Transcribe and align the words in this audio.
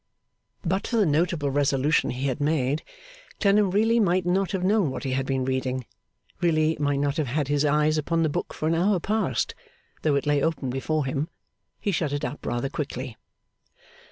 But 0.65 0.87
for 0.87 0.97
the 0.97 1.05
notable 1.05 1.51
resolution 1.51 2.09
he 2.09 2.25
had 2.25 2.41
made, 2.41 2.81
Clennam 3.39 3.69
really 3.69 3.99
might 3.99 4.25
not 4.25 4.51
have 4.51 4.63
known 4.63 4.89
what 4.89 5.03
he 5.03 5.11
had 5.11 5.27
been 5.27 5.45
reading; 5.45 5.85
really 6.41 6.75
might 6.79 6.97
not 6.97 7.17
have 7.17 7.27
had 7.27 7.49
his 7.49 7.63
eyes 7.65 7.99
upon 7.99 8.23
the 8.23 8.27
book 8.27 8.51
for 8.51 8.67
an 8.67 8.73
hour 8.73 8.99
past, 8.99 9.53
though 10.01 10.15
it 10.15 10.25
lay 10.25 10.41
open 10.41 10.71
before 10.71 11.05
him. 11.05 11.29
He 11.79 11.91
shut 11.91 12.13
it 12.13 12.25
up, 12.25 12.47
rather 12.47 12.67
quickly. 12.67 13.15